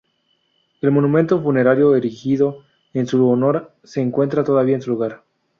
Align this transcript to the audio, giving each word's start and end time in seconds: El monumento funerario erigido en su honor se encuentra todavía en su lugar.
El 0.81 0.89
monumento 0.89 1.39
funerario 1.43 1.95
erigido 1.95 2.63
en 2.95 3.05
su 3.05 3.23
honor 3.29 3.71
se 3.83 4.01
encuentra 4.01 4.43
todavía 4.43 4.73
en 4.73 4.81
su 4.81 4.89
lugar. 4.89 5.21